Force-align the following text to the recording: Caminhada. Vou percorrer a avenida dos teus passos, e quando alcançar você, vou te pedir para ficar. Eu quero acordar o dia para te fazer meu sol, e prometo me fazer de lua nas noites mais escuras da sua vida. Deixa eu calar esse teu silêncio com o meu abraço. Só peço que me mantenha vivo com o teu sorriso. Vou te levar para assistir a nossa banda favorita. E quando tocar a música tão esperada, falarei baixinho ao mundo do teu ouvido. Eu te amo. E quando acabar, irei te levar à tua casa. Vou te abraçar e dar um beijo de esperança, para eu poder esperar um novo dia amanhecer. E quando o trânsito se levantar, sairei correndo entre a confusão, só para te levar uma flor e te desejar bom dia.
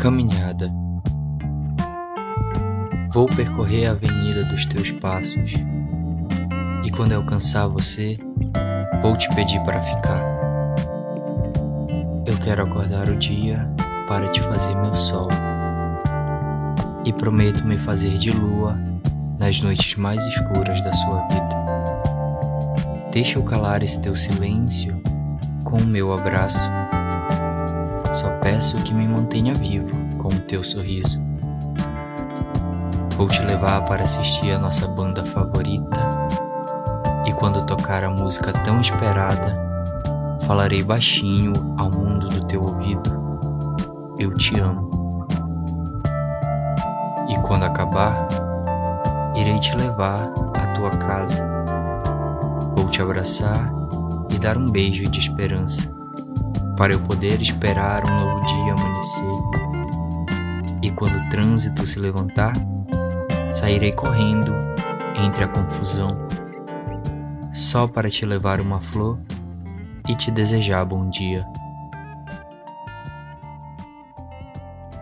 Caminhada. 0.00 0.72
Vou 3.12 3.26
percorrer 3.26 3.88
a 3.88 3.90
avenida 3.90 4.44
dos 4.44 4.64
teus 4.64 4.92
passos, 4.92 5.54
e 6.84 6.90
quando 6.92 7.14
alcançar 7.14 7.66
você, 7.66 8.16
vou 9.02 9.16
te 9.16 9.28
pedir 9.34 9.60
para 9.64 9.82
ficar. 9.82 10.22
Eu 12.24 12.38
quero 12.38 12.62
acordar 12.62 13.08
o 13.08 13.16
dia 13.16 13.68
para 14.06 14.28
te 14.28 14.40
fazer 14.40 14.72
meu 14.76 14.94
sol, 14.94 15.28
e 17.04 17.12
prometo 17.12 17.66
me 17.66 17.76
fazer 17.76 18.18
de 18.18 18.30
lua 18.30 18.78
nas 19.36 19.60
noites 19.60 19.96
mais 19.96 20.24
escuras 20.26 20.80
da 20.84 20.94
sua 20.94 21.26
vida. 21.26 21.58
Deixa 23.10 23.36
eu 23.36 23.42
calar 23.42 23.82
esse 23.82 24.00
teu 24.00 24.14
silêncio 24.14 25.02
com 25.64 25.78
o 25.78 25.86
meu 25.86 26.12
abraço. 26.12 26.87
Só 28.18 28.30
peço 28.40 28.76
que 28.78 28.92
me 28.92 29.06
mantenha 29.06 29.54
vivo 29.54 29.90
com 30.18 30.26
o 30.26 30.40
teu 30.40 30.64
sorriso. 30.64 31.22
Vou 33.16 33.28
te 33.28 33.40
levar 33.42 33.84
para 33.84 34.02
assistir 34.02 34.50
a 34.50 34.58
nossa 34.58 34.88
banda 34.88 35.24
favorita. 35.24 36.00
E 37.24 37.32
quando 37.32 37.64
tocar 37.64 38.02
a 38.02 38.10
música 38.10 38.52
tão 38.52 38.80
esperada, 38.80 39.56
falarei 40.42 40.82
baixinho 40.82 41.52
ao 41.78 41.92
mundo 41.92 42.26
do 42.26 42.44
teu 42.44 42.62
ouvido. 42.62 43.08
Eu 44.18 44.34
te 44.34 44.58
amo. 44.58 44.90
E 47.28 47.38
quando 47.46 47.66
acabar, 47.66 48.26
irei 49.36 49.60
te 49.60 49.76
levar 49.76 50.32
à 50.60 50.72
tua 50.74 50.90
casa. 50.90 51.40
Vou 52.76 52.88
te 52.88 53.00
abraçar 53.00 53.72
e 54.28 54.38
dar 54.40 54.58
um 54.58 54.64
beijo 54.64 55.08
de 55.08 55.20
esperança, 55.20 55.88
para 56.78 56.92
eu 56.92 57.00
poder 57.00 57.42
esperar 57.42 58.08
um 58.08 58.20
novo 58.20 58.46
dia 58.46 58.72
amanhecer. 58.72 59.24
E 60.80 60.92
quando 60.92 61.16
o 61.16 61.28
trânsito 61.28 61.84
se 61.84 61.98
levantar, 61.98 62.52
sairei 63.50 63.92
correndo 63.92 64.54
entre 65.16 65.42
a 65.42 65.48
confusão, 65.48 66.16
só 67.52 67.88
para 67.88 68.08
te 68.08 68.24
levar 68.24 68.60
uma 68.60 68.80
flor 68.80 69.18
e 70.08 70.14
te 70.14 70.30
desejar 70.30 70.84
bom 70.84 71.10
dia. 71.10 71.44